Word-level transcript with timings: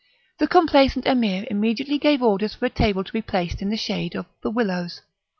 The 0.39 0.47
complaisant 0.47 1.05
Emir 1.05 1.45
immediately 1.51 1.99
gave 1.99 2.23
orders 2.23 2.55
for 2.55 2.65
a 2.65 2.71
table 2.71 3.03
to 3.03 3.13
be 3.13 3.21
placed 3.21 3.61
in 3.61 3.69
the 3.69 3.77
shade 3.77 4.15
of 4.15 4.25
the 4.41 4.49
willows. 4.49 5.01